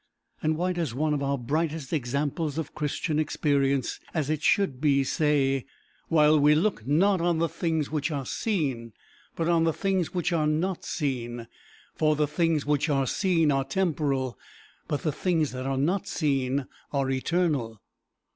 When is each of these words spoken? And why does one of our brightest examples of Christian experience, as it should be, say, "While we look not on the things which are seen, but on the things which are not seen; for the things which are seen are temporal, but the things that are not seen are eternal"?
And 0.41 0.57
why 0.57 0.73
does 0.73 0.95
one 0.95 1.13
of 1.13 1.21
our 1.21 1.37
brightest 1.37 1.93
examples 1.93 2.57
of 2.57 2.73
Christian 2.73 3.19
experience, 3.19 3.99
as 4.15 4.31
it 4.31 4.41
should 4.41 4.81
be, 4.81 5.03
say, 5.03 5.63
"While 6.07 6.39
we 6.39 6.55
look 6.55 6.87
not 6.87 7.21
on 7.21 7.37
the 7.37 7.47
things 7.47 7.91
which 7.91 8.09
are 8.09 8.25
seen, 8.25 8.93
but 9.35 9.47
on 9.47 9.63
the 9.63 9.73
things 9.73 10.11
which 10.11 10.33
are 10.33 10.47
not 10.47 10.83
seen; 10.83 11.45
for 11.93 12.15
the 12.15 12.25
things 12.27 12.65
which 12.65 12.89
are 12.89 13.05
seen 13.05 13.51
are 13.51 13.63
temporal, 13.63 14.39
but 14.87 15.03
the 15.03 15.11
things 15.11 15.51
that 15.51 15.67
are 15.67 15.77
not 15.77 16.07
seen 16.07 16.65
are 16.91 17.07
eternal"? 17.11 17.79